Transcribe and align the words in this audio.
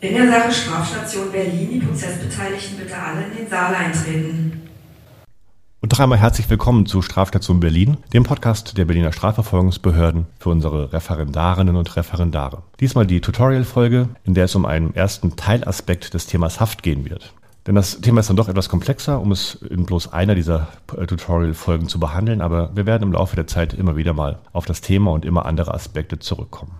In 0.00 0.14
der 0.14 0.30
Sache 0.30 0.52
Strafstation 0.52 1.32
Berlin, 1.32 1.70
die 1.72 1.80
Prozessbeteiligten 1.80 2.78
bitte 2.78 2.96
alle 2.96 3.24
in 3.24 3.36
den 3.36 3.48
Saal 3.48 3.74
eintreten. 3.74 4.62
Und 5.80 5.90
noch 5.90 5.98
einmal 5.98 6.18
herzlich 6.18 6.48
willkommen 6.48 6.86
zu 6.86 7.02
Strafstation 7.02 7.58
Berlin, 7.58 7.96
dem 8.12 8.22
Podcast 8.22 8.78
der 8.78 8.84
Berliner 8.84 9.12
Strafverfolgungsbehörden 9.12 10.26
für 10.38 10.50
unsere 10.50 10.92
Referendarinnen 10.92 11.74
und 11.74 11.96
Referendare. 11.96 12.62
Diesmal 12.78 13.08
die 13.08 13.20
Tutorial-Folge, 13.20 14.08
in 14.22 14.34
der 14.34 14.44
es 14.44 14.54
um 14.54 14.66
einen 14.66 14.94
ersten 14.94 15.34
Teilaspekt 15.34 16.14
des 16.14 16.26
Themas 16.26 16.60
Haft 16.60 16.84
gehen 16.84 17.10
wird. 17.10 17.32
Denn 17.66 17.74
das 17.74 18.00
Thema 18.00 18.20
ist 18.20 18.30
dann 18.30 18.36
doch 18.36 18.48
etwas 18.48 18.68
komplexer, 18.68 19.20
um 19.20 19.32
es 19.32 19.56
in 19.68 19.84
bloß 19.84 20.12
einer 20.12 20.36
dieser 20.36 20.68
Tutorial-Folgen 20.86 21.88
zu 21.88 21.98
behandeln, 21.98 22.40
aber 22.40 22.70
wir 22.76 22.86
werden 22.86 23.02
im 23.02 23.12
Laufe 23.12 23.34
der 23.34 23.48
Zeit 23.48 23.74
immer 23.74 23.96
wieder 23.96 24.12
mal 24.12 24.38
auf 24.52 24.64
das 24.64 24.80
Thema 24.80 25.10
und 25.10 25.24
immer 25.24 25.44
andere 25.44 25.74
Aspekte 25.74 26.20
zurückkommen. 26.20 26.70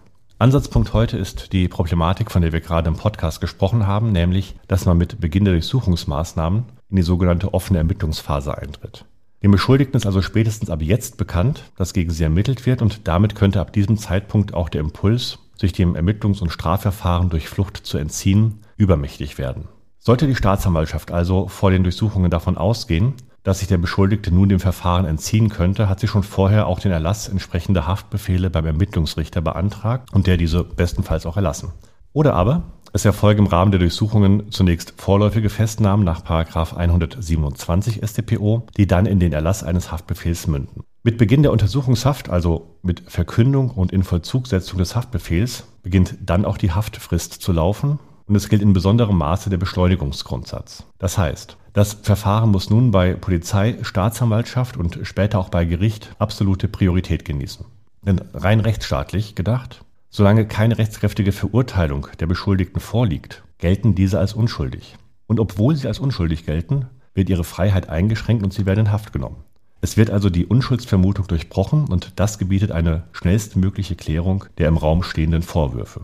Ansatzpunkt 0.41 0.93
heute 0.93 1.19
ist 1.19 1.53
die 1.53 1.67
Problematik, 1.67 2.31
von 2.31 2.43
der 2.43 2.53
wir 2.53 2.61
gerade 2.61 2.87
im 2.87 2.97
Podcast 2.97 3.41
gesprochen 3.41 3.89
haben, 3.89 4.13
nämlich, 4.13 4.55
dass 4.69 4.87
man 4.87 4.97
mit 4.97 5.21
Beginn 5.21 5.45
der 5.45 5.55
Durchsuchungsmaßnahmen 5.55 6.63
in 6.91 6.97
die 6.97 7.03
sogenannte 7.03 7.55
offene 7.55 7.81
Ermittlungsphase 7.81 8.57
eintritt. 8.57 9.05
Dem 9.43 9.51
Beschuldigten 9.51 9.97
ist 9.97 10.07
also 10.07 10.23
spätestens 10.23 10.71
ab 10.71 10.81
jetzt 10.81 11.17
bekannt, 11.17 11.65
dass 11.77 11.93
gegen 11.93 12.11
sie 12.11 12.23
ermittelt 12.23 12.67
wird 12.67 12.83
und 12.83 13.09
damit 13.09 13.35
könnte 13.35 13.61
ab 13.61 13.73
diesem 13.73 13.99
Zeitpunkt 13.99 14.55
auch 14.55 14.69
der 14.69 14.81
Impuls, 14.81 15.41
sich 15.57 15.73
dem 15.73 15.97
Ermittlungs- 15.97 16.41
und 16.41 16.51
Strafverfahren 16.51 17.31
durch 17.31 17.49
Flucht 17.49 17.79
zu 17.79 17.99
entziehen, 17.99 18.61
übermächtig 18.77 19.39
werden. 19.39 19.67
Sollte 19.99 20.29
die 20.29 20.37
Staatsanwaltschaft 20.37 21.11
also 21.11 21.49
vor 21.49 21.73
den 21.73 21.83
Durchsuchungen 21.83 22.31
davon 22.31 22.57
ausgehen, 22.57 23.15
dass 23.43 23.61
sich 23.61 23.69
der 23.69 23.79
Beschuldigte 23.79 24.33
nun 24.33 24.49
dem 24.49 24.61
Verfahren 24.61 25.05
entziehen 25.05 25.49
könnte, 25.49 25.89
hat 25.89 26.01
sie 26.01 26.09
schon 26.09 26.23
vorher 26.23 26.67
auch 26.67 26.81
den 26.81 26.93
Erlass 26.93 27.29
entsprechender 27.29 27.87
Haftbefehle 27.87 28.51
beim 28.51 28.67
Ermittlungsrichter 28.67 29.41
beantragt 29.41 30.13
und 30.13 30.27
der 30.27 30.37
diese 30.37 30.65
bestenfalls 30.65 31.27
auch 31.27 31.37
erlassen. 31.37 31.73
Oder 32.13 32.35
aber 32.35 32.65
es 32.93 33.05
erfolgen 33.05 33.41
im 33.41 33.47
Rahmen 33.47 33.71
der 33.71 33.81
Durchsuchungen 33.81 34.51
zunächst 34.51 34.95
vorläufige 34.97 35.51
Festnahmen 35.51 36.05
nach 36.05 36.25
127 36.25 38.01
StPO, 38.03 38.67
die 38.77 38.87
dann 38.87 39.07
in 39.07 39.21
den 39.21 39.33
Erlass 39.33 39.63
eines 39.63 39.93
Haftbefehls 39.93 40.47
münden. 40.47 40.83
Mit 41.03 41.19
Beginn 41.19 41.43
der 41.43 41.53
Untersuchungshaft, 41.53 42.29
also 42.29 42.79
mit 42.83 43.03
Verkündung 43.07 43.71
und 43.71 43.93
Invollzugsetzung 43.93 44.79
des 44.79 44.97
Haftbefehls, 44.97 45.65
beginnt 45.83 46.17
dann 46.21 46.45
auch 46.45 46.59
die 46.59 46.73
Haftfrist 46.73 47.35
zu 47.35 47.53
laufen 47.53 47.99
und 48.27 48.35
es 48.35 48.49
gilt 48.49 48.63
in 48.63 48.73
besonderem 48.73 49.17
Maße 49.17 49.49
der 49.51 49.59
Beschleunigungsgrundsatz. 49.59 50.85
Das 50.99 51.19
heißt, 51.19 51.57
das 51.79 51.93
Verfahren 51.93 52.51
muss 52.51 52.71
nun 52.71 52.91
bei 52.91 53.15
Polizei, 53.15 53.77
Staatsanwaltschaft 53.83 54.77
und 54.77 54.99
später 55.05 55.39
auch 55.39 55.49
bei 55.49 55.65
Gericht 55.65 56.13
absolute 56.19 56.67
Priorität 56.67 57.25
genießen. 57.25 57.65
Denn 58.03 58.21
rein 58.35 58.59
rechtsstaatlich 58.59 59.37
gedacht, 59.37 59.85
solange 60.11 60.45
keine 60.49 60.77
rechtskräftige 60.77 61.31
Verurteilung 61.31 62.09
der 62.19 62.27
Beschuldigten 62.27 62.81
vorliegt, 62.81 63.45
gelten 63.59 63.95
diese 63.95 64.19
als 64.19 64.33
unschuldig. 64.33 64.97
Und 65.29 65.39
obwohl 65.39 65.77
sie 65.77 65.87
als 65.87 66.01
unschuldig 66.01 66.45
gelten, 66.45 66.87
wird 67.15 67.31
ihre 67.31 67.45
Freiheit 67.45 67.89
eingeschränkt 67.89 68.43
und 68.43 68.53
sie 68.53 68.67
werden 68.67 68.87
in 68.87 68.91
Haft 68.91 69.13
genommen. 69.13 69.45
Es 69.81 69.97
wird 69.97 70.11
also 70.11 70.31
die 70.31 70.47
Unschuldsvermutung 70.47 71.29
durchbrochen 71.29 71.85
und 71.87 72.11
das 72.17 72.39
gebietet 72.39 72.73
eine 72.73 73.05
schnellstmögliche 73.13 73.95
Klärung 73.95 74.47
der 74.59 74.67
im 74.67 74.79
Raum 74.79 75.05
stehenden 75.05 75.43
Vorwürfe. 75.43 76.01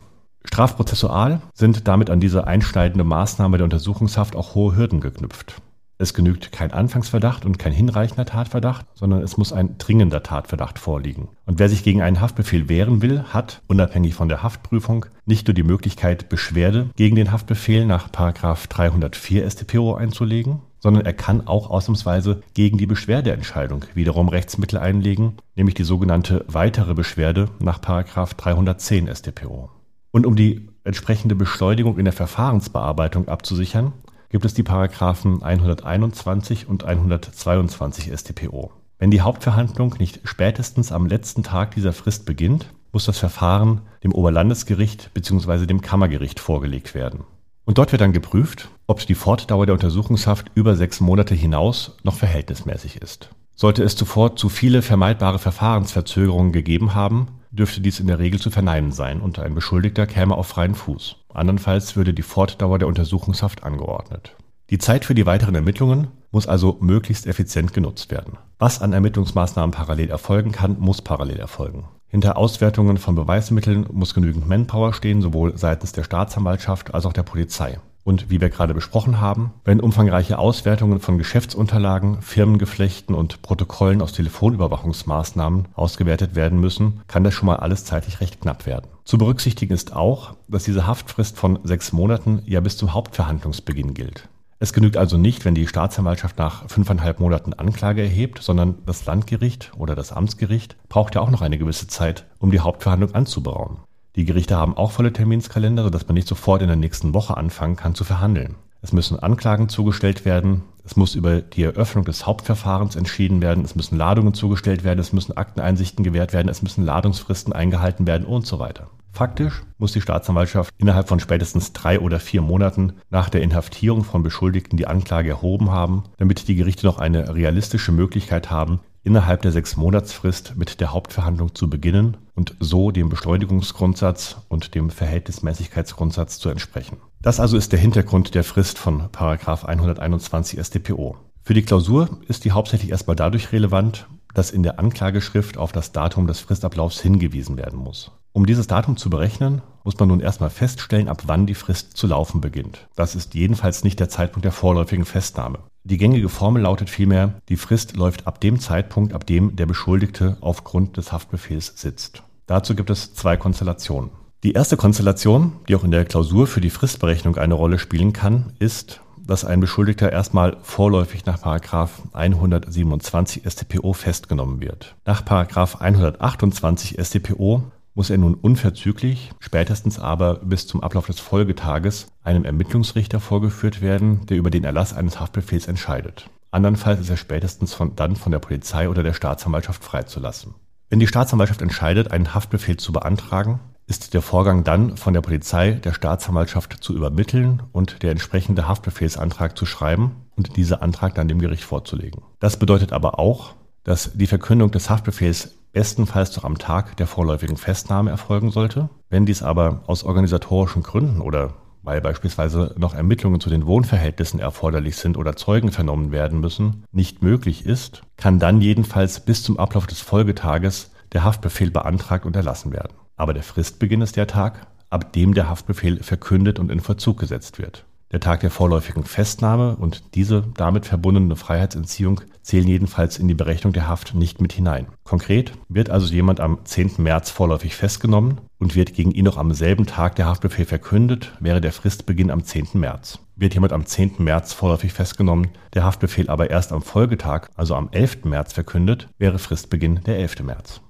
Strafprozessual 0.46 1.40
sind 1.54 1.88
damit 1.88 2.10
an 2.10 2.20
diese 2.20 2.46
einschneidende 2.46 3.04
Maßnahme 3.04 3.56
der 3.56 3.64
Untersuchungshaft 3.64 4.36
auch 4.36 4.54
hohe 4.54 4.76
Hürden 4.76 5.00
geknüpft. 5.00 5.60
Es 5.96 6.12
genügt 6.12 6.50
kein 6.50 6.72
Anfangsverdacht 6.72 7.44
und 7.44 7.58
kein 7.58 7.72
hinreichender 7.72 8.26
Tatverdacht, 8.26 8.84
sondern 8.94 9.22
es 9.22 9.36
muss 9.36 9.52
ein 9.52 9.78
dringender 9.78 10.24
Tatverdacht 10.24 10.80
vorliegen. 10.80 11.28
Und 11.46 11.60
wer 11.60 11.68
sich 11.68 11.84
gegen 11.84 12.02
einen 12.02 12.20
Haftbefehl 12.20 12.68
wehren 12.68 13.00
will, 13.00 13.22
hat, 13.32 13.62
unabhängig 13.68 14.14
von 14.14 14.28
der 14.28 14.42
Haftprüfung, 14.42 15.06
nicht 15.24 15.46
nur 15.46 15.54
die 15.54 15.62
Möglichkeit, 15.62 16.28
Beschwerde 16.28 16.90
gegen 16.96 17.14
den 17.14 17.30
Haftbefehl 17.30 17.86
nach 17.86 18.08
304 18.08 19.48
StPO 19.48 19.94
einzulegen, 19.94 20.62
sondern 20.80 21.06
er 21.06 21.14
kann 21.14 21.46
auch 21.46 21.70
ausnahmsweise 21.70 22.42
gegen 22.54 22.76
die 22.76 22.86
Beschwerdeentscheidung 22.86 23.84
wiederum 23.94 24.28
Rechtsmittel 24.28 24.80
einlegen, 24.80 25.36
nämlich 25.54 25.76
die 25.76 25.84
sogenannte 25.84 26.44
weitere 26.48 26.94
Beschwerde 26.94 27.50
nach 27.60 27.78
310 27.78 29.14
StPO. 29.14 29.70
Und 30.14 30.26
um 30.26 30.36
die 30.36 30.68
entsprechende 30.84 31.34
Beschleunigung 31.34 31.98
in 31.98 32.04
der 32.04 32.12
Verfahrensbearbeitung 32.12 33.26
abzusichern, 33.26 33.92
gibt 34.28 34.44
es 34.44 34.54
die 34.54 34.62
Paragraphen 34.62 35.42
121 35.42 36.68
und 36.68 36.84
122 36.84 38.16
StPO. 38.16 38.70
Wenn 39.00 39.10
die 39.10 39.22
Hauptverhandlung 39.22 39.96
nicht 39.98 40.20
spätestens 40.22 40.92
am 40.92 41.08
letzten 41.08 41.42
Tag 41.42 41.74
dieser 41.74 41.92
Frist 41.92 42.26
beginnt, 42.26 42.72
muss 42.92 43.06
das 43.06 43.18
Verfahren 43.18 43.80
dem 44.04 44.12
Oberlandesgericht 44.12 45.12
bzw. 45.14 45.66
dem 45.66 45.80
Kammergericht 45.80 46.38
vorgelegt 46.38 46.94
werden. 46.94 47.24
Und 47.64 47.78
dort 47.78 47.90
wird 47.90 48.00
dann 48.00 48.12
geprüft, 48.12 48.68
ob 48.86 49.04
die 49.04 49.16
Fortdauer 49.16 49.66
der 49.66 49.74
Untersuchungshaft 49.74 50.52
über 50.54 50.76
sechs 50.76 51.00
Monate 51.00 51.34
hinaus 51.34 51.96
noch 52.04 52.14
verhältnismäßig 52.14 53.02
ist. 53.02 53.30
Sollte 53.54 53.84
es 53.84 53.94
zuvor 53.94 54.36
zu 54.36 54.48
viele 54.48 54.82
vermeidbare 54.82 55.38
Verfahrensverzögerungen 55.38 56.52
gegeben 56.52 56.94
haben, 56.94 57.28
dürfte 57.52 57.80
dies 57.80 58.00
in 58.00 58.08
der 58.08 58.18
Regel 58.18 58.40
zu 58.40 58.50
verneinen 58.50 58.90
sein 58.90 59.20
und 59.20 59.38
ein 59.38 59.54
Beschuldigter 59.54 60.06
käme 60.06 60.34
auf 60.34 60.48
freien 60.48 60.74
Fuß. 60.74 61.16
Andernfalls 61.32 61.94
würde 61.94 62.12
die 62.12 62.22
Fortdauer 62.22 62.78
der 62.78 62.88
Untersuchungshaft 62.88 63.62
angeordnet. 63.62 64.36
Die 64.70 64.78
Zeit 64.78 65.04
für 65.04 65.14
die 65.14 65.26
weiteren 65.26 65.54
Ermittlungen 65.54 66.08
muss 66.32 66.48
also 66.48 66.78
möglichst 66.80 67.26
effizient 67.26 67.72
genutzt 67.72 68.10
werden. 68.10 68.38
Was 68.58 68.82
an 68.82 68.92
Ermittlungsmaßnahmen 68.92 69.72
parallel 69.72 70.10
erfolgen 70.10 70.52
kann, 70.52 70.80
muss 70.80 71.00
parallel 71.00 71.38
erfolgen. 71.38 71.84
Hinter 72.08 72.36
Auswertungen 72.36 72.96
von 72.96 73.14
Beweismitteln 73.14 73.86
muss 73.92 74.14
genügend 74.14 74.48
Manpower 74.48 74.92
stehen, 74.92 75.22
sowohl 75.22 75.56
seitens 75.56 75.92
der 75.92 76.04
Staatsanwaltschaft 76.04 76.94
als 76.94 77.06
auch 77.06 77.12
der 77.12 77.24
Polizei. 77.24 77.78
Und 78.04 78.30
wie 78.30 78.40
wir 78.40 78.50
gerade 78.50 78.74
besprochen 78.74 79.20
haben, 79.20 79.54
wenn 79.64 79.80
umfangreiche 79.80 80.38
Auswertungen 80.38 81.00
von 81.00 81.16
Geschäftsunterlagen, 81.16 82.20
Firmengeflechten 82.20 83.14
und 83.14 83.40
Protokollen 83.40 84.02
aus 84.02 84.12
Telefonüberwachungsmaßnahmen 84.12 85.68
ausgewertet 85.74 86.34
werden 86.34 86.60
müssen, 86.60 87.00
kann 87.08 87.24
das 87.24 87.32
schon 87.32 87.46
mal 87.46 87.56
alles 87.56 87.86
zeitlich 87.86 88.20
recht 88.20 88.42
knapp 88.42 88.66
werden. 88.66 88.88
Zu 89.04 89.16
berücksichtigen 89.16 89.72
ist 89.72 89.96
auch, 89.96 90.36
dass 90.48 90.64
diese 90.64 90.86
Haftfrist 90.86 91.38
von 91.38 91.58
sechs 91.64 91.92
Monaten 91.92 92.42
ja 92.44 92.60
bis 92.60 92.76
zum 92.76 92.92
Hauptverhandlungsbeginn 92.92 93.94
gilt. 93.94 94.28
Es 94.60 94.72
genügt 94.72 94.96
also 94.96 95.16
nicht, 95.18 95.44
wenn 95.44 95.54
die 95.54 95.66
Staatsanwaltschaft 95.66 96.38
nach 96.38 96.68
fünfeinhalb 96.70 97.20
Monaten 97.20 97.52
Anklage 97.54 98.02
erhebt, 98.02 98.42
sondern 98.42 98.76
das 98.86 99.04
Landgericht 99.04 99.72
oder 99.76 99.94
das 99.94 100.12
Amtsgericht 100.12 100.76
braucht 100.88 101.14
ja 101.16 101.20
auch 101.20 101.30
noch 101.30 101.42
eine 101.42 101.58
gewisse 101.58 101.86
Zeit, 101.86 102.24
um 102.38 102.50
die 102.50 102.60
Hauptverhandlung 102.60 103.14
anzuberaumen. 103.14 103.78
Die 104.16 104.24
Gerichte 104.24 104.56
haben 104.56 104.76
auch 104.76 104.92
volle 104.92 105.12
Terminskalender, 105.12 105.82
sodass 105.82 106.06
man 106.06 106.14
nicht 106.14 106.28
sofort 106.28 106.62
in 106.62 106.68
der 106.68 106.76
nächsten 106.76 107.14
Woche 107.14 107.36
anfangen 107.36 107.74
kann 107.74 107.96
zu 107.96 108.04
verhandeln. 108.04 108.54
Es 108.80 108.92
müssen 108.92 109.18
Anklagen 109.18 109.68
zugestellt 109.68 110.24
werden, 110.24 110.62
es 110.84 110.94
muss 110.94 111.14
über 111.14 111.40
die 111.40 111.62
Eröffnung 111.62 112.04
des 112.04 112.26
Hauptverfahrens 112.26 112.96
entschieden 112.96 113.40
werden, 113.40 113.64
es 113.64 113.74
müssen 113.74 113.96
Ladungen 113.96 114.34
zugestellt 114.34 114.84
werden, 114.84 115.00
es 115.00 115.12
müssen 115.12 115.36
Akteneinsichten 115.36 116.04
gewährt 116.04 116.32
werden, 116.32 116.48
es 116.48 116.62
müssen 116.62 116.84
Ladungsfristen 116.84 117.52
eingehalten 117.52 118.06
werden 118.06 118.26
und 118.26 118.46
so 118.46 118.58
weiter. 118.58 118.88
Faktisch 119.10 119.62
muss 119.78 119.92
die 119.92 120.00
Staatsanwaltschaft 120.00 120.74
innerhalb 120.76 121.08
von 121.08 121.20
spätestens 121.20 121.72
drei 121.72 121.98
oder 121.98 122.20
vier 122.20 122.42
Monaten 122.42 122.94
nach 123.10 123.30
der 123.30 123.42
Inhaftierung 123.42 124.04
von 124.04 124.22
Beschuldigten 124.22 124.76
die 124.76 124.86
Anklage 124.86 125.30
erhoben 125.30 125.70
haben, 125.70 126.04
damit 126.18 126.46
die 126.46 126.56
Gerichte 126.56 126.84
noch 126.84 126.98
eine 126.98 127.34
realistische 127.34 127.92
Möglichkeit 127.92 128.50
haben, 128.50 128.80
innerhalb 129.04 129.42
der 129.42 129.52
sechs 129.52 129.76
Monatsfrist 129.76 130.56
mit 130.56 130.80
der 130.80 130.92
Hauptverhandlung 130.92 131.54
zu 131.54 131.70
beginnen 131.70 132.16
und 132.34 132.56
so 132.58 132.90
dem 132.90 133.10
Beschleunigungsgrundsatz 133.10 134.38
und 134.48 134.74
dem 134.74 134.90
Verhältnismäßigkeitsgrundsatz 134.90 136.38
zu 136.38 136.48
entsprechen. 136.48 136.96
Das 137.22 137.38
also 137.38 137.56
ist 137.56 137.72
der 137.72 137.78
Hintergrund 137.78 138.34
der 138.34 138.44
Frist 138.44 138.78
von 138.78 139.08
121 139.16 140.58
StPO. 140.60 141.16
Für 141.42 141.54
die 141.54 141.62
Klausur 141.62 142.08
ist 142.26 142.44
die 142.44 142.52
hauptsächlich 142.52 142.90
erstmal 142.90 143.16
dadurch 143.16 143.52
relevant, 143.52 144.06
dass 144.34 144.50
in 144.50 144.62
der 144.62 144.78
Anklageschrift 144.78 145.56
auf 145.56 145.72
das 145.72 145.92
Datum 145.92 146.26
des 146.26 146.40
Fristablaufs 146.40 147.00
hingewiesen 147.00 147.56
werden 147.56 147.78
muss. 147.78 148.10
Um 148.32 148.46
dieses 148.46 148.66
Datum 148.66 148.96
zu 148.96 149.10
berechnen, 149.10 149.62
muss 149.84 149.98
man 149.98 150.08
nun 150.08 150.20
erstmal 150.20 150.50
feststellen, 150.50 151.08
ab 151.08 151.22
wann 151.26 151.46
die 151.46 151.54
Frist 151.54 151.96
zu 151.96 152.08
laufen 152.08 152.40
beginnt. 152.40 152.88
Das 152.96 153.14
ist 153.14 153.34
jedenfalls 153.34 153.84
nicht 153.84 154.00
der 154.00 154.08
Zeitpunkt 154.08 154.44
der 154.44 154.52
vorläufigen 154.52 155.04
Festnahme. 155.04 155.60
Die 155.84 155.98
gängige 155.98 156.28
Formel 156.28 156.62
lautet 156.62 156.90
vielmehr, 156.90 157.34
die 157.48 157.56
Frist 157.56 157.96
läuft 157.96 158.26
ab 158.26 158.40
dem 158.40 158.58
Zeitpunkt, 158.58 159.12
ab 159.12 159.26
dem 159.26 159.54
der 159.54 159.66
Beschuldigte 159.66 160.36
aufgrund 160.40 160.96
des 160.96 161.12
Haftbefehls 161.12 161.74
sitzt. 161.76 162.22
Dazu 162.46 162.74
gibt 162.74 162.90
es 162.90 163.14
zwei 163.14 163.36
Konstellationen. 163.36 164.10
Die 164.42 164.52
erste 164.52 164.76
Konstellation, 164.76 165.52
die 165.68 165.76
auch 165.76 165.84
in 165.84 165.90
der 165.90 166.04
Klausur 166.04 166.46
für 166.46 166.60
die 166.60 166.70
Fristberechnung 166.70 167.36
eine 167.36 167.54
Rolle 167.54 167.78
spielen 167.78 168.12
kann, 168.12 168.52
ist, 168.58 169.00
dass 169.26 169.44
ein 169.44 169.60
Beschuldigter 169.60 170.12
erstmal 170.12 170.56
vorläufig 170.62 171.26
nach 171.26 171.42
127 171.42 173.42
StPO 173.46 173.92
festgenommen 173.92 174.60
wird. 174.60 174.94
Nach 175.06 175.26
128 175.26 176.98
StPO 177.00 177.64
muss 177.94 178.10
er 178.10 178.18
nun 178.18 178.34
unverzüglich, 178.34 179.30
spätestens 179.38 179.98
aber 179.98 180.36
bis 180.36 180.66
zum 180.66 180.82
Ablauf 180.82 181.06
des 181.06 181.20
Folgetages, 181.20 182.08
einem 182.22 182.44
Ermittlungsrichter 182.44 183.20
vorgeführt 183.20 183.80
werden, 183.80 184.26
der 184.26 184.36
über 184.36 184.50
den 184.50 184.64
Erlass 184.64 184.92
eines 184.92 185.20
Haftbefehls 185.20 185.68
entscheidet. 185.68 186.28
Andernfalls 186.50 187.00
ist 187.00 187.10
er 187.10 187.16
spätestens 187.16 187.74
von, 187.74 187.96
dann 187.96 188.16
von 188.16 188.32
der 188.32 188.38
Polizei 188.38 188.88
oder 188.88 189.02
der 189.02 189.12
Staatsanwaltschaft 189.12 189.82
freizulassen. 189.82 190.54
Wenn 190.88 191.00
die 191.00 191.06
Staatsanwaltschaft 191.06 191.62
entscheidet, 191.62 192.12
einen 192.12 192.34
Haftbefehl 192.34 192.76
zu 192.76 192.92
beantragen, 192.92 193.60
ist 193.86 194.14
der 194.14 194.22
Vorgang 194.22 194.64
dann 194.64 194.96
von 194.96 195.12
der 195.12 195.20
Polizei 195.20 195.72
der 195.72 195.92
Staatsanwaltschaft 195.92 196.82
zu 196.82 196.94
übermitteln 196.94 197.62
und 197.72 198.02
der 198.02 198.10
entsprechende 198.10 198.66
Haftbefehlsantrag 198.66 199.56
zu 199.56 199.66
schreiben 199.66 200.16
und 200.36 200.56
dieser 200.56 200.82
Antrag 200.82 201.14
dann 201.14 201.28
dem 201.28 201.38
Gericht 201.38 201.64
vorzulegen. 201.64 202.22
Das 202.40 202.58
bedeutet 202.58 202.92
aber 202.92 203.18
auch, 203.18 203.54
dass 203.84 204.12
die 204.14 204.26
Verkündung 204.26 204.70
des 204.70 204.88
Haftbefehls 204.88 205.54
bestenfalls 205.72 206.34
noch 206.36 206.44
am 206.44 206.56
Tag 206.56 206.96
der 206.96 207.06
vorläufigen 207.06 207.56
Festnahme 207.56 208.10
erfolgen 208.10 208.50
sollte. 208.50 208.88
Wenn 209.10 209.26
dies 209.26 209.42
aber 209.42 209.82
aus 209.86 210.04
organisatorischen 210.04 210.82
Gründen 210.82 211.20
oder 211.20 211.54
weil 211.82 212.00
beispielsweise 212.00 212.74
noch 212.78 212.94
Ermittlungen 212.94 213.40
zu 213.40 213.50
den 213.50 213.66
Wohnverhältnissen 213.66 214.40
erforderlich 214.40 214.96
sind 214.96 215.18
oder 215.18 215.36
Zeugen 215.36 215.70
vernommen 215.70 216.12
werden 216.12 216.40
müssen, 216.40 216.84
nicht 216.92 217.22
möglich 217.22 217.66
ist, 217.66 218.02
kann 218.16 218.38
dann 218.38 218.62
jedenfalls 218.62 219.20
bis 219.20 219.42
zum 219.42 219.58
Ablauf 219.58 219.86
des 219.86 220.00
Folgetages 220.00 220.90
der 221.12 221.24
Haftbefehl 221.24 221.70
beantragt 221.70 222.24
und 222.24 222.36
erlassen 222.36 222.72
werden. 222.72 222.94
Aber 223.16 223.34
der 223.34 223.42
Fristbeginn 223.42 224.00
ist 224.02 224.16
der 224.16 224.26
Tag, 224.26 224.66
ab 224.90 225.12
dem 225.12 225.34
der 225.34 225.48
Haftbefehl 225.48 226.02
verkündet 226.02 226.58
und 226.58 226.70
in 226.70 226.80
Verzug 226.80 227.18
gesetzt 227.18 227.58
wird. 227.58 227.84
Der 228.14 228.20
Tag 228.20 228.40
der 228.40 228.50
vorläufigen 228.52 229.02
Festnahme 229.02 229.74
und 229.74 230.14
diese 230.14 230.44
damit 230.56 230.86
verbundene 230.86 231.34
Freiheitsentziehung 231.34 232.20
zählen 232.42 232.68
jedenfalls 232.68 233.18
in 233.18 233.26
die 233.26 233.34
Berechnung 233.34 233.72
der 233.72 233.88
Haft 233.88 234.14
nicht 234.14 234.40
mit 234.40 234.52
hinein. 234.52 234.86
Konkret 235.02 235.52
wird 235.68 235.90
also 235.90 236.14
jemand 236.14 236.38
am 236.38 236.64
10. 236.64 236.92
März 236.98 237.30
vorläufig 237.30 237.74
festgenommen 237.74 238.40
und 238.58 238.76
wird 238.76 238.94
gegen 238.94 239.10
ihn 239.10 239.24
noch 239.24 239.36
am 239.36 239.52
selben 239.52 239.86
Tag 239.86 240.14
der 240.14 240.26
Haftbefehl 240.26 240.64
verkündet, 240.64 241.32
wäre 241.40 241.60
der 241.60 241.72
Fristbeginn 241.72 242.30
am 242.30 242.44
10. 242.44 242.68
März. 242.74 243.18
Wird 243.34 243.54
jemand 243.54 243.72
am 243.72 243.84
10. 243.84 244.12
März 244.18 244.52
vorläufig 244.52 244.92
festgenommen, 244.92 245.48
der 245.72 245.82
Haftbefehl 245.82 246.28
aber 246.28 246.50
erst 246.50 246.72
am 246.72 246.82
Folgetag, 246.82 247.48
also 247.56 247.74
am 247.74 247.88
11. 247.90 248.26
März 248.26 248.52
verkündet, 248.52 249.08
wäre 249.18 249.40
Fristbeginn 249.40 250.02
der 250.06 250.18
11. 250.18 250.44
März. 250.44 250.82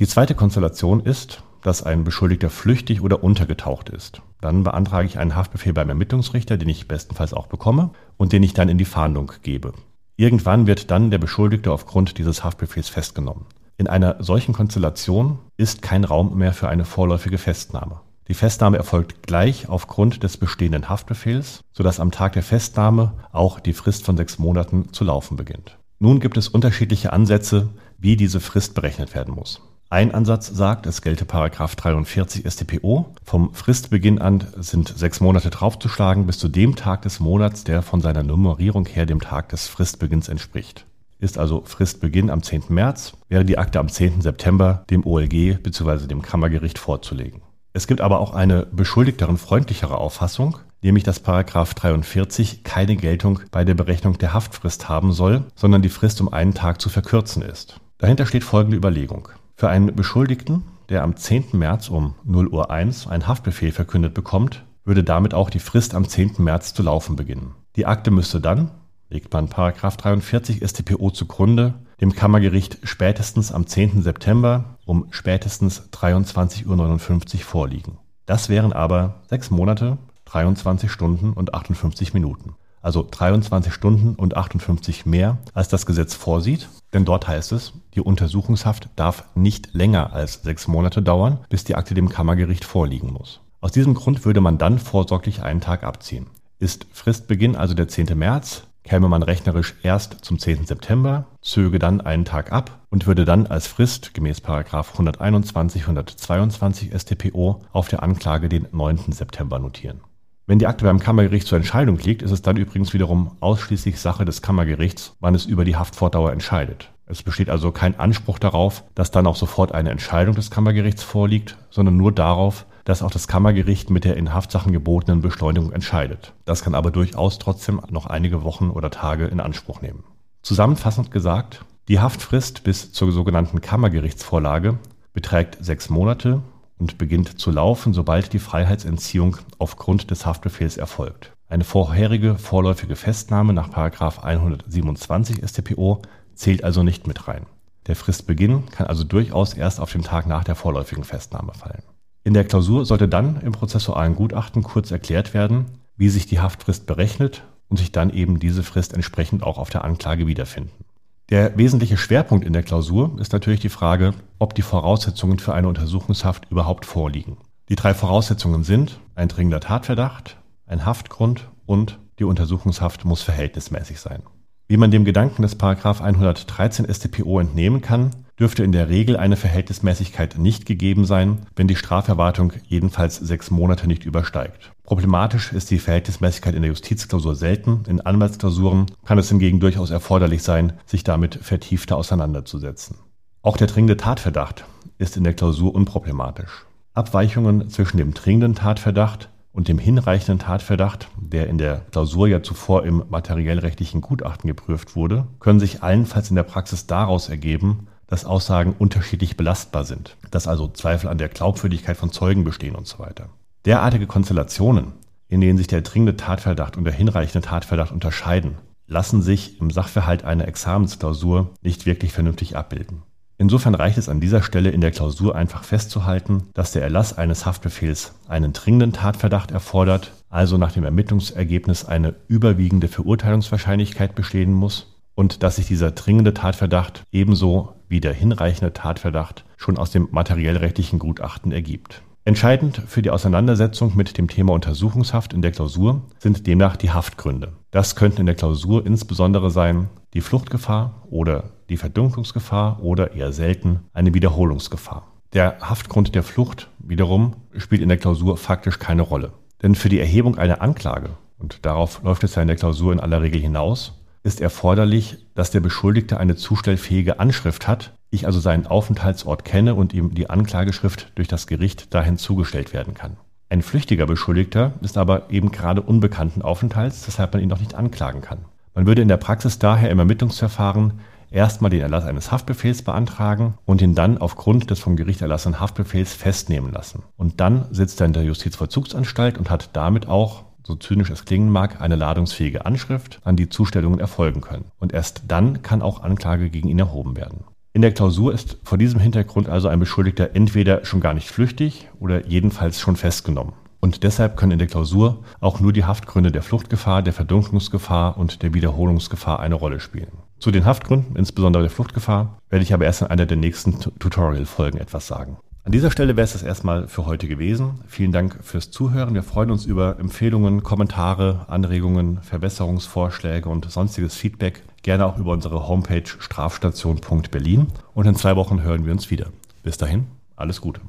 Die 0.00 0.06
zweite 0.08 0.34
Konstellation 0.34 0.98
ist, 0.98 1.44
dass 1.62 1.82
ein 1.82 2.04
Beschuldigter 2.04 2.50
flüchtig 2.50 3.02
oder 3.02 3.24
untergetaucht 3.24 3.88
ist. 3.88 4.20
Dann 4.40 4.64
beantrage 4.64 5.06
ich 5.06 5.18
einen 5.18 5.34
Haftbefehl 5.34 5.72
beim 5.72 5.88
Ermittlungsrichter, 5.88 6.58
den 6.58 6.68
ich 6.68 6.88
bestenfalls 6.88 7.32
auch 7.32 7.46
bekomme 7.46 7.90
und 8.16 8.32
den 8.32 8.42
ich 8.42 8.52
dann 8.52 8.68
in 8.68 8.78
die 8.78 8.84
Fahndung 8.84 9.32
gebe. 9.42 9.72
Irgendwann 10.16 10.66
wird 10.66 10.90
dann 10.90 11.10
der 11.10 11.18
Beschuldigte 11.18 11.72
aufgrund 11.72 12.18
dieses 12.18 12.44
Haftbefehls 12.44 12.88
festgenommen. 12.88 13.46
In 13.78 13.86
einer 13.88 14.22
solchen 14.22 14.52
Konstellation 14.52 15.38
ist 15.56 15.82
kein 15.82 16.04
Raum 16.04 16.36
mehr 16.36 16.52
für 16.52 16.68
eine 16.68 16.84
vorläufige 16.84 17.38
Festnahme. 17.38 18.00
Die 18.28 18.34
Festnahme 18.34 18.76
erfolgt 18.76 19.26
gleich 19.26 19.68
aufgrund 19.68 20.22
des 20.22 20.36
bestehenden 20.36 20.88
Haftbefehls, 20.88 21.60
sodass 21.72 21.98
am 21.98 22.12
Tag 22.12 22.34
der 22.34 22.42
Festnahme 22.42 23.14
auch 23.32 23.58
die 23.58 23.72
Frist 23.72 24.04
von 24.04 24.16
sechs 24.16 24.38
Monaten 24.38 24.92
zu 24.92 25.04
laufen 25.04 25.36
beginnt. 25.36 25.78
Nun 25.98 26.20
gibt 26.20 26.36
es 26.36 26.48
unterschiedliche 26.48 27.12
Ansätze, 27.12 27.70
wie 27.98 28.16
diese 28.16 28.40
Frist 28.40 28.74
berechnet 28.74 29.14
werden 29.14 29.34
muss. 29.34 29.60
Ein 29.92 30.14
Ansatz 30.14 30.46
sagt, 30.46 30.86
es 30.86 31.02
gelte 31.02 31.26
Paragraph 31.26 31.76
43 31.76 32.50
StPO. 32.50 33.14
Vom 33.24 33.52
Fristbeginn 33.52 34.20
an 34.20 34.42
sind 34.56 34.88
sechs 34.88 35.20
Monate 35.20 35.50
draufzuschlagen 35.50 36.24
bis 36.24 36.38
zu 36.38 36.48
dem 36.48 36.76
Tag 36.76 37.02
des 37.02 37.20
Monats, 37.20 37.62
der 37.64 37.82
von 37.82 38.00
seiner 38.00 38.22
Nummerierung 38.22 38.86
her 38.86 39.04
dem 39.04 39.20
Tag 39.20 39.50
des 39.50 39.68
Fristbeginns 39.68 40.30
entspricht. 40.30 40.86
Ist 41.18 41.36
also 41.36 41.62
Fristbeginn 41.66 42.30
am 42.30 42.42
10. 42.42 42.62
März, 42.70 43.12
wäre 43.28 43.44
die 43.44 43.58
Akte 43.58 43.80
am 43.80 43.90
10. 43.90 44.22
September 44.22 44.86
dem 44.88 45.04
OLG 45.04 45.58
bzw. 45.62 46.06
dem 46.06 46.22
Kammergericht 46.22 46.78
vorzulegen. 46.78 47.42
Es 47.74 47.86
gibt 47.86 48.00
aber 48.00 48.20
auch 48.20 48.32
eine 48.32 48.64
beschuldigteren 48.72 49.36
freundlichere 49.36 49.98
Auffassung, 49.98 50.56
nämlich 50.80 51.04
dass 51.04 51.20
Paragraph 51.20 51.74
43 51.74 52.64
keine 52.64 52.96
Geltung 52.96 53.40
bei 53.50 53.62
der 53.62 53.74
Berechnung 53.74 54.16
der 54.16 54.32
Haftfrist 54.32 54.88
haben 54.88 55.12
soll, 55.12 55.44
sondern 55.54 55.82
die 55.82 55.90
Frist 55.90 56.22
um 56.22 56.32
einen 56.32 56.54
Tag 56.54 56.80
zu 56.80 56.88
verkürzen 56.88 57.42
ist. 57.42 57.78
Dahinter 57.98 58.24
steht 58.24 58.42
folgende 58.42 58.78
Überlegung. 58.78 59.28
Für 59.62 59.68
einen 59.68 59.94
Beschuldigten, 59.94 60.64
der 60.88 61.04
am 61.04 61.14
10. 61.14 61.50
März 61.52 61.88
um 61.88 62.16
0 62.24 62.48
Uhr 62.48 62.72
1 62.72 63.06
einen 63.06 63.28
Haftbefehl 63.28 63.70
verkündet 63.70 64.12
bekommt, 64.12 64.64
würde 64.84 65.04
damit 65.04 65.34
auch 65.34 65.50
die 65.50 65.60
Frist 65.60 65.94
am 65.94 66.08
10. 66.08 66.32
März 66.38 66.74
zu 66.74 66.82
laufen 66.82 67.14
beginnen. 67.14 67.54
Die 67.76 67.86
Akte 67.86 68.10
müsste 68.10 68.40
dann, 68.40 68.72
legt 69.08 69.32
man 69.32 69.48
43 69.48 70.68
StPO 70.68 71.12
zugrunde, 71.12 71.74
dem 72.00 72.12
Kammergericht 72.12 72.78
spätestens 72.82 73.52
am 73.52 73.68
10. 73.68 74.02
September 74.02 74.78
um 74.84 75.06
spätestens 75.10 75.92
23.59 75.92 76.66
Uhr 76.66 77.40
vorliegen. 77.42 77.98
Das 78.26 78.48
wären 78.48 78.72
aber 78.72 79.22
sechs 79.30 79.52
Monate, 79.52 79.96
23 80.24 80.90
Stunden 80.90 81.34
und 81.34 81.54
58 81.54 82.14
Minuten 82.14 82.56
also 82.82 83.06
23 83.08 83.72
Stunden 83.72 84.14
und 84.14 84.36
58 84.36 85.06
mehr, 85.06 85.38
als 85.54 85.68
das 85.68 85.86
Gesetz 85.86 86.14
vorsieht. 86.14 86.68
Denn 86.92 87.04
dort 87.04 87.26
heißt 87.26 87.52
es, 87.52 87.72
die 87.94 88.00
Untersuchungshaft 88.00 88.90
darf 88.96 89.24
nicht 89.34 89.72
länger 89.72 90.12
als 90.12 90.42
sechs 90.42 90.68
Monate 90.68 91.00
dauern, 91.00 91.38
bis 91.48 91.64
die 91.64 91.76
Akte 91.76 91.94
dem 91.94 92.08
Kammergericht 92.08 92.64
vorliegen 92.64 93.12
muss. 93.12 93.40
Aus 93.60 93.72
diesem 93.72 93.94
Grund 93.94 94.24
würde 94.24 94.40
man 94.40 94.58
dann 94.58 94.78
vorsorglich 94.78 95.42
einen 95.42 95.60
Tag 95.60 95.84
abziehen. 95.84 96.26
Ist 96.58 96.86
Fristbeginn 96.92 97.56
also 97.56 97.74
der 97.74 97.88
10. 97.88 98.18
März, 98.18 98.64
käme 98.84 99.08
man 99.08 99.22
rechnerisch 99.22 99.74
erst 99.82 100.24
zum 100.24 100.38
10. 100.38 100.66
September, 100.66 101.26
zöge 101.40 101.78
dann 101.78 102.00
einen 102.00 102.24
Tag 102.24 102.52
ab 102.52 102.80
und 102.90 103.06
würde 103.06 103.24
dann 103.24 103.46
als 103.46 103.66
Frist 103.66 104.14
gemäß 104.14 104.42
121, 104.44 105.82
122 105.82 106.90
StPO 106.92 107.62
auf 107.72 107.88
der 107.88 108.02
Anklage 108.02 108.48
den 108.48 108.66
9. 108.72 109.12
September 109.12 109.58
notieren. 109.58 110.00
Wenn 110.46 110.58
die 110.58 110.66
Akte 110.66 110.84
beim 110.84 110.98
Kammergericht 110.98 111.46
zur 111.46 111.56
Entscheidung 111.56 111.98
liegt, 111.98 112.20
ist 112.20 112.32
es 112.32 112.42
dann 112.42 112.56
übrigens 112.56 112.92
wiederum 112.92 113.36
ausschließlich 113.40 114.00
Sache 114.00 114.24
des 114.24 114.42
Kammergerichts, 114.42 115.14
wann 115.20 115.36
es 115.36 115.46
über 115.46 115.64
die 115.64 115.76
Haftfortdauer 115.76 116.32
entscheidet. 116.32 116.90
Es 117.06 117.22
besteht 117.22 117.48
also 117.48 117.70
kein 117.70 117.98
Anspruch 118.00 118.40
darauf, 118.40 118.84
dass 118.94 119.12
dann 119.12 119.26
auch 119.26 119.36
sofort 119.36 119.72
eine 119.72 119.90
Entscheidung 119.90 120.34
des 120.34 120.50
Kammergerichts 120.50 121.04
vorliegt, 121.04 121.58
sondern 121.70 121.96
nur 121.96 122.10
darauf, 122.10 122.66
dass 122.84 123.02
auch 123.02 123.10
das 123.10 123.28
Kammergericht 123.28 123.90
mit 123.90 124.04
der 124.04 124.16
in 124.16 124.34
Haftsachen 124.34 124.72
gebotenen 124.72 125.22
Beschleunigung 125.22 125.72
entscheidet. 125.72 126.32
Das 126.44 126.64
kann 126.64 126.74
aber 126.74 126.90
durchaus 126.90 127.38
trotzdem 127.38 127.80
noch 127.90 128.06
einige 128.06 128.42
Wochen 128.42 128.70
oder 128.70 128.90
Tage 128.90 129.26
in 129.26 129.38
Anspruch 129.38 129.80
nehmen. 129.80 130.02
Zusammenfassend 130.42 131.12
gesagt, 131.12 131.64
die 131.88 132.00
Haftfrist 132.00 132.64
bis 132.64 132.92
zur 132.92 133.12
sogenannten 133.12 133.60
Kammergerichtsvorlage 133.60 134.78
beträgt 135.12 135.58
sechs 135.60 135.88
Monate 135.88 136.42
und 136.78 136.98
beginnt 136.98 137.38
zu 137.38 137.50
laufen, 137.50 137.94
sobald 137.94 138.32
die 138.32 138.38
Freiheitsentziehung 138.38 139.36
aufgrund 139.58 140.10
des 140.10 140.26
Haftbefehls 140.26 140.76
erfolgt. 140.76 141.32
Eine 141.48 141.64
vorherige 141.64 142.36
vorläufige 142.36 142.96
Festnahme 142.96 143.52
nach 143.52 143.72
127 143.72 145.42
StPO 145.46 146.02
zählt 146.34 146.64
also 146.64 146.82
nicht 146.82 147.06
mit 147.06 147.28
rein. 147.28 147.46
Der 147.86 147.96
Fristbeginn 147.96 148.66
kann 148.66 148.86
also 148.86 149.04
durchaus 149.04 149.54
erst 149.54 149.80
auf 149.80 149.92
den 149.92 150.02
Tag 150.02 150.26
nach 150.26 150.44
der 150.44 150.54
vorläufigen 150.54 151.04
Festnahme 151.04 151.52
fallen. 151.54 151.82
In 152.24 152.34
der 152.34 152.44
Klausur 152.44 152.86
sollte 152.86 153.08
dann 153.08 153.40
im 153.40 153.52
prozessualen 153.52 154.14
Gutachten 154.14 154.62
kurz 154.62 154.90
erklärt 154.92 155.34
werden, 155.34 155.66
wie 155.96 156.08
sich 156.08 156.26
die 156.26 156.40
Haftfrist 156.40 156.86
berechnet 156.86 157.42
und 157.68 157.78
sich 157.78 157.90
dann 157.90 158.10
eben 158.10 158.38
diese 158.38 158.62
Frist 158.62 158.94
entsprechend 158.94 159.42
auch 159.42 159.58
auf 159.58 159.70
der 159.70 159.84
Anklage 159.84 160.26
wiederfinden. 160.26 160.84
Der 161.32 161.56
wesentliche 161.56 161.96
Schwerpunkt 161.96 162.44
in 162.44 162.52
der 162.52 162.62
Klausur 162.62 163.16
ist 163.18 163.32
natürlich 163.32 163.60
die 163.60 163.70
Frage, 163.70 164.12
ob 164.38 164.54
die 164.54 164.60
Voraussetzungen 164.60 165.38
für 165.38 165.54
eine 165.54 165.66
Untersuchungshaft 165.66 166.50
überhaupt 166.50 166.84
vorliegen. 166.84 167.38
Die 167.70 167.74
drei 167.74 167.94
Voraussetzungen 167.94 168.64
sind 168.64 169.00
ein 169.14 169.28
dringender 169.28 169.60
Tatverdacht, 169.60 170.36
ein 170.66 170.84
Haftgrund 170.84 171.48
und 171.64 171.98
die 172.18 172.24
Untersuchungshaft 172.24 173.06
muss 173.06 173.22
verhältnismäßig 173.22 173.98
sein. 173.98 174.24
Wie 174.68 174.76
man 174.76 174.90
dem 174.90 175.06
Gedanken 175.06 175.40
des 175.40 175.58
113 175.58 176.92
StPO 176.92 177.40
entnehmen 177.40 177.80
kann, 177.80 178.10
dürfte 178.38 178.64
in 178.64 178.72
der 178.72 178.88
Regel 178.88 179.16
eine 179.16 179.36
Verhältnismäßigkeit 179.36 180.38
nicht 180.38 180.66
gegeben 180.66 181.04
sein, 181.04 181.46
wenn 181.54 181.68
die 181.68 181.76
Straferwartung 181.76 182.52
jedenfalls 182.66 183.16
sechs 183.16 183.50
Monate 183.50 183.86
nicht 183.86 184.04
übersteigt. 184.04 184.72
Problematisch 184.84 185.52
ist 185.52 185.70
die 185.70 185.78
Verhältnismäßigkeit 185.78 186.54
in 186.54 186.62
der 186.62 186.70
Justizklausur 186.70 187.34
selten. 187.34 187.84
In 187.88 188.00
Anwaltsklausuren 188.00 188.86
kann 189.04 189.18
es 189.18 189.28
hingegen 189.28 189.60
durchaus 189.60 189.90
erforderlich 189.90 190.42
sein, 190.42 190.74
sich 190.86 191.04
damit 191.04 191.36
vertiefter 191.36 191.96
auseinanderzusetzen. 191.96 192.96
Auch 193.42 193.56
der 193.56 193.66
dringende 193.66 193.96
Tatverdacht 193.96 194.64
ist 194.98 195.16
in 195.16 195.24
der 195.24 195.34
Klausur 195.34 195.74
unproblematisch. 195.74 196.64
Abweichungen 196.94 197.68
zwischen 197.70 197.96
dem 197.96 198.14
dringenden 198.14 198.54
Tatverdacht 198.54 199.30
und 199.52 199.68
dem 199.68 199.78
hinreichenden 199.78 200.38
Tatverdacht, 200.38 201.08
der 201.16 201.48
in 201.48 201.58
der 201.58 201.82
Klausur 201.90 202.28
ja 202.28 202.42
zuvor 202.42 202.84
im 202.84 203.04
materiellrechtlichen 203.08 204.00
Gutachten 204.00 204.48
geprüft 204.48 204.96
wurde, 204.96 205.26
können 205.40 205.60
sich 205.60 205.82
allenfalls 205.82 206.30
in 206.30 206.36
der 206.36 206.42
Praxis 206.42 206.86
daraus 206.86 207.28
ergeben, 207.28 207.88
dass 208.12 208.26
Aussagen 208.26 208.74
unterschiedlich 208.78 209.38
belastbar 209.38 209.84
sind, 209.84 210.18
dass 210.30 210.46
also 210.46 210.68
Zweifel 210.68 211.08
an 211.08 211.16
der 211.16 211.30
Glaubwürdigkeit 211.30 211.96
von 211.96 212.12
Zeugen 212.12 212.44
bestehen 212.44 212.74
und 212.74 212.86
so 212.86 212.98
weiter. 212.98 213.30
Derartige 213.64 214.06
Konstellationen, 214.06 214.92
in 215.28 215.40
denen 215.40 215.56
sich 215.56 215.66
der 215.66 215.80
dringende 215.80 216.18
Tatverdacht 216.18 216.76
und 216.76 216.84
der 216.84 216.92
hinreichende 216.92 217.40
Tatverdacht 217.40 217.90
unterscheiden, 217.90 218.56
lassen 218.86 219.22
sich 219.22 219.58
im 219.62 219.70
Sachverhalt 219.70 220.24
einer 220.24 220.46
Examensklausur 220.46 221.54
nicht 221.62 221.86
wirklich 221.86 222.12
vernünftig 222.12 222.54
abbilden. 222.54 223.00
Insofern 223.38 223.74
reicht 223.74 223.96
es 223.96 224.10
an 224.10 224.20
dieser 224.20 224.42
Stelle 224.42 224.68
in 224.68 224.82
der 224.82 224.90
Klausur 224.90 225.34
einfach 225.34 225.64
festzuhalten, 225.64 226.42
dass 226.52 226.72
der 226.72 226.82
Erlass 226.82 227.16
eines 227.16 227.46
Haftbefehls 227.46 228.12
einen 228.28 228.52
dringenden 228.52 228.92
Tatverdacht 228.92 229.52
erfordert, 229.52 230.12
also 230.28 230.58
nach 230.58 230.72
dem 230.72 230.84
Ermittlungsergebnis 230.84 231.86
eine 231.86 232.14
überwiegende 232.28 232.88
Verurteilungswahrscheinlichkeit 232.88 234.14
bestehen 234.14 234.52
muss 234.52 234.92
und 235.14 235.42
dass 235.42 235.56
sich 235.56 235.66
dieser 235.66 235.90
dringende 235.90 236.34
Tatverdacht 236.34 237.04
ebenso 237.10 237.74
wie 237.92 238.00
der 238.00 238.12
hinreichende 238.12 238.72
Tatverdacht 238.72 239.44
schon 239.56 239.78
aus 239.78 239.92
dem 239.92 240.08
materiellrechtlichen 240.10 240.98
Gutachten 240.98 241.52
ergibt. 241.52 242.02
Entscheidend 242.24 242.82
für 242.86 243.02
die 243.02 243.10
Auseinandersetzung 243.10 243.96
mit 243.96 244.16
dem 244.16 244.28
Thema 244.28 244.54
Untersuchungshaft 244.54 245.32
in 245.32 245.42
der 245.42 245.52
Klausur 245.52 246.02
sind 246.18 246.46
demnach 246.46 246.76
die 246.76 246.90
Haftgründe. 246.90 247.52
Das 247.70 247.94
könnten 247.94 248.20
in 248.20 248.26
der 248.26 248.34
Klausur 248.34 248.86
insbesondere 248.86 249.50
sein 249.50 249.90
die 250.14 250.20
Fluchtgefahr 250.20 251.02
oder 251.10 251.50
die 251.68 251.76
Verdunklungsgefahr 251.76 252.82
oder 252.82 253.12
eher 253.12 253.32
selten 253.32 253.80
eine 253.92 254.14
Wiederholungsgefahr. 254.14 255.06
Der 255.32 255.58
Haftgrund 255.60 256.14
der 256.14 256.22
Flucht 256.22 256.68
wiederum 256.78 257.34
spielt 257.56 257.82
in 257.82 257.88
der 257.88 257.98
Klausur 257.98 258.36
faktisch 258.36 258.78
keine 258.78 259.02
Rolle. 259.02 259.32
Denn 259.62 259.74
für 259.74 259.88
die 259.88 260.00
Erhebung 260.00 260.38
einer 260.38 260.62
Anklage, 260.62 261.10
und 261.38 261.66
darauf 261.66 262.02
läuft 262.02 262.24
es 262.24 262.36
ja 262.36 262.42
in 262.42 262.48
der 262.48 262.56
Klausur 262.56 262.92
in 262.92 263.00
aller 263.00 263.20
Regel 263.20 263.40
hinaus, 263.40 264.01
ist 264.22 264.40
erforderlich, 264.40 265.18
dass 265.34 265.50
der 265.50 265.60
Beschuldigte 265.60 266.18
eine 266.18 266.36
zustellfähige 266.36 267.18
Anschrift 267.18 267.66
hat, 267.66 267.92
ich 268.10 268.26
also 268.26 268.40
seinen 268.40 268.66
Aufenthaltsort 268.66 269.44
kenne 269.44 269.74
und 269.74 269.94
ihm 269.94 270.14
die 270.14 270.30
Anklageschrift 270.30 271.12
durch 271.14 271.28
das 271.28 271.46
Gericht 271.46 271.94
dahin 271.94 272.18
zugestellt 272.18 272.72
werden 272.72 272.94
kann. 272.94 273.16
Ein 273.48 273.62
flüchtiger 273.62 274.06
Beschuldigter 274.06 274.72
ist 274.80 274.96
aber 274.96 275.30
eben 275.30 275.50
gerade 275.50 275.82
unbekannten 275.82 276.42
Aufenthalts, 276.42 277.06
weshalb 277.06 277.32
man 277.32 277.42
ihn 277.42 277.48
noch 277.48 277.60
nicht 277.60 277.74
anklagen 277.74 278.20
kann. 278.20 278.38
Man 278.74 278.86
würde 278.86 279.02
in 279.02 279.08
der 279.08 279.18
Praxis 279.18 279.58
daher 279.58 279.90
im 279.90 279.98
Ermittlungsverfahren 279.98 281.00
erstmal 281.30 281.70
den 281.70 281.80
Erlass 281.80 282.04
eines 282.04 282.30
Haftbefehls 282.30 282.82
beantragen 282.82 283.54
und 283.64 283.82
ihn 283.82 283.94
dann 283.94 284.18
aufgrund 284.18 284.70
des 284.70 284.78
vom 284.78 284.96
Gericht 284.96 285.22
erlassenen 285.22 285.60
Haftbefehls 285.60 286.14
festnehmen 286.14 286.72
lassen. 286.72 287.02
Und 287.16 287.40
dann 287.40 287.66
sitzt 287.70 288.00
er 288.00 288.06
in 288.06 288.12
der 288.12 288.24
Justizvollzugsanstalt 288.24 289.38
und 289.38 289.50
hat 289.50 289.70
damit 289.74 290.08
auch 290.08 290.44
so 290.64 290.76
zynisch 290.76 291.10
es 291.10 291.24
klingen 291.24 291.50
mag, 291.50 291.80
eine 291.80 291.96
ladungsfähige 291.96 292.66
Anschrift, 292.66 293.20
an 293.24 293.36
die 293.36 293.48
Zustellungen 293.48 294.00
erfolgen 294.00 294.40
können. 294.40 294.66
Und 294.78 294.92
erst 294.92 295.24
dann 295.28 295.62
kann 295.62 295.82
auch 295.82 296.02
Anklage 296.02 296.50
gegen 296.50 296.68
ihn 296.68 296.78
erhoben 296.78 297.16
werden. 297.16 297.44
In 297.74 297.82
der 297.82 297.92
Klausur 297.92 298.34
ist 298.34 298.58
vor 298.64 298.76
diesem 298.76 299.00
Hintergrund 299.00 299.48
also 299.48 299.68
ein 299.68 299.80
Beschuldigter 299.80 300.34
entweder 300.34 300.84
schon 300.84 301.00
gar 301.00 301.14
nicht 301.14 301.30
flüchtig 301.30 301.88
oder 301.98 302.26
jedenfalls 302.26 302.78
schon 302.78 302.96
festgenommen. 302.96 303.54
Und 303.80 304.04
deshalb 304.04 304.36
können 304.36 304.52
in 304.52 304.58
der 304.58 304.68
Klausur 304.68 305.24
auch 305.40 305.58
nur 305.58 305.72
die 305.72 305.84
Haftgründe 305.84 306.30
der 306.30 306.42
Fluchtgefahr, 306.42 307.02
der 307.02 307.12
Verdunklungsgefahr 307.12 308.16
und 308.16 308.42
der 308.42 308.54
Wiederholungsgefahr 308.54 309.40
eine 309.40 309.56
Rolle 309.56 309.80
spielen. 309.80 310.12
Zu 310.38 310.52
den 310.52 310.64
Haftgründen, 310.64 311.16
insbesondere 311.16 311.64
der 311.64 311.70
Fluchtgefahr, 311.70 312.38
werde 312.48 312.62
ich 312.62 312.74
aber 312.74 312.84
erst 312.84 313.02
in 313.02 313.08
einer 313.08 313.26
der 313.26 313.36
nächsten 313.36 313.80
Tutorial-Folgen 313.80 314.78
etwas 314.78 315.06
sagen. 315.06 315.38
An 315.64 315.70
dieser 315.70 315.92
Stelle 315.92 316.16
wäre 316.16 316.24
es 316.24 316.32
das 316.32 316.42
erstmal 316.42 316.88
für 316.88 317.06
heute 317.06 317.28
gewesen. 317.28 317.84
Vielen 317.86 318.10
Dank 318.10 318.36
fürs 318.42 318.72
Zuhören. 318.72 319.14
Wir 319.14 319.22
freuen 319.22 319.52
uns 319.52 319.64
über 319.64 319.96
Empfehlungen, 320.00 320.64
Kommentare, 320.64 321.46
Anregungen, 321.46 322.20
Verbesserungsvorschläge 322.20 323.48
und 323.48 323.70
sonstiges 323.70 324.16
Feedback. 324.16 324.64
Gerne 324.82 325.06
auch 325.06 325.18
über 325.18 325.30
unsere 325.30 325.68
Homepage 325.68 326.02
strafstation.berlin. 326.18 327.68
Und 327.94 328.06
in 328.06 328.16
zwei 328.16 328.34
Wochen 328.34 328.62
hören 328.62 328.84
wir 328.86 328.92
uns 328.92 329.12
wieder. 329.12 329.26
Bis 329.62 329.78
dahin, 329.78 330.08
alles 330.34 330.60
Gute. 330.60 330.80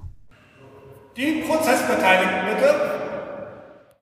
Die 1.17 1.43
Prozessbeteiligten 1.47 2.39
bitte. 2.49 2.92